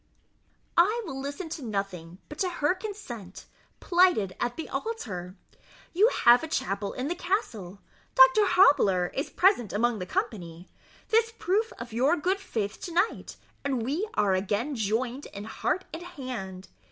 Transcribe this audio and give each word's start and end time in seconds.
"I 0.79 1.03
will 1.05 1.19
listen 1.21 1.47
to 1.49 1.63
nothing 1.63 2.17
but 2.27 2.39
to 2.39 2.49
her 2.49 2.73
consent, 2.73 3.45
plighted 3.79 4.35
at 4.39 4.57
the 4.57 4.67
altar. 4.67 5.37
You 5.93 6.07
have 6.23 6.41
a 6.41 6.47
chapel 6.47 6.93
in 6.93 7.07
the 7.07 7.13
castle 7.13 7.81
Doctor 8.15 8.47
Hobbler 8.47 9.11
is 9.13 9.29
present 9.29 9.71
among 9.71 9.99
the 9.99 10.07
company 10.07 10.67
this 11.09 11.31
proof 11.37 11.71
of 11.77 11.93
your 11.93 12.17
good 12.17 12.39
faith 12.39 12.81
to 12.81 12.91
night, 12.91 13.37
and 13.63 13.83
we 13.83 14.09
are 14.15 14.33
again 14.33 14.73
joined 14.75 15.27
in 15.27 15.43
heart 15.43 15.85
and 15.93 16.01
hand. 16.01 16.69